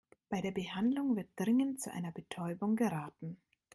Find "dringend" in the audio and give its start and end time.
1.35-1.79